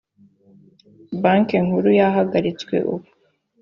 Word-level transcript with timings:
banki 1.21 1.55
nkuru 1.65 1.89
yahagaritswe 1.99 2.75
ubu 2.93 3.07